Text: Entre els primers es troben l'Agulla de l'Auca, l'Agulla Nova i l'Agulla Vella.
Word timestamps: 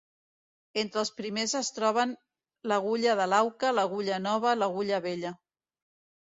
Entre 0.83 0.99
els 1.01 1.11
primers 1.19 1.53
es 1.59 1.69
troben 1.75 2.15
l'Agulla 2.73 3.15
de 3.21 3.29
l'Auca, 3.35 3.77
l'Agulla 3.81 4.21
Nova 4.27 4.59
i 4.59 4.63
l'Agulla 4.65 5.05
Vella. 5.09 5.37